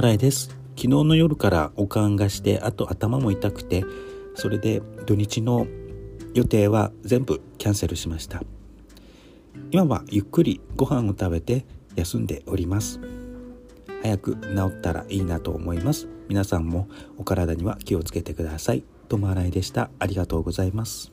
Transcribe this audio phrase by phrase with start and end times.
[0.00, 0.48] 新井です。
[0.76, 3.84] 昨日の夜からおかんがしてあと頭も痛くて
[4.34, 5.66] それで土日の
[6.32, 8.42] 予定は全部キャンセルしました。
[9.70, 11.66] 今はゆっくりご飯を食べて
[11.96, 12.98] 休んでおります。
[14.02, 16.08] 早く治ったらいいなと思います。
[16.30, 16.88] 皆さんも
[17.18, 18.84] お体には気をつけてください。
[19.10, 19.90] ともあらいでした。
[19.98, 21.12] ありがとうございます。